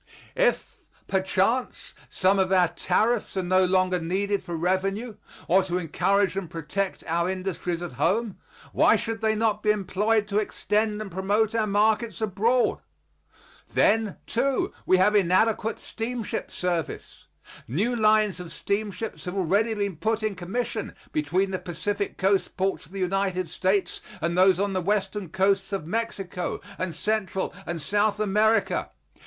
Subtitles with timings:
[0.35, 6.35] If, perchance, some of our tariffs are no longer needed for revenue or to encourage
[6.35, 8.39] and protect our industries at home,
[8.73, 12.79] why should they not be employed to extend and promote our markets abroad?
[13.71, 17.27] Then, too, we have inadequate steamship service.
[17.67, 22.87] New lines of steamships have already been put in commission between the Pacific coast ports
[22.87, 27.79] of the United States and those on the western coasts of Mexico and Central and
[27.79, 28.89] South America.